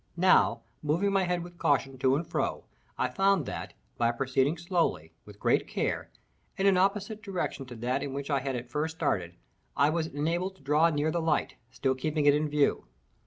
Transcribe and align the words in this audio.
Now, 0.17 0.61
moving 0.81 1.11
my 1.13 1.25
head 1.25 1.43
with 1.43 1.59
caution 1.59 1.99
to 1.99 2.15
and 2.15 2.25
fro, 2.25 2.63
I 2.97 3.07
found 3.07 3.45
that, 3.45 3.75
by 3.99 4.11
proceeding 4.11 4.57
slowly, 4.57 5.13
with 5.25 5.39
great 5.39 5.67
care, 5.67 6.09
in 6.57 6.65
an 6.65 6.75
opposite 6.75 7.21
direction 7.21 7.67
to 7.67 7.75
that 7.75 8.01
in 8.01 8.11
which 8.11 8.31
I 8.31 8.39
had 8.39 8.55
at 8.55 8.71
first 8.71 8.95
started, 8.95 9.35
I 9.77 9.91
was 9.91 10.07
enabled 10.07 10.55
to 10.55 10.63
draw 10.63 10.89
near 10.89 11.11
the 11.11 11.21
light, 11.21 11.53
still 11.69 11.93
keeping 11.93 12.25
it 12.25 12.33
in 12.33 12.49
view. 12.49 12.87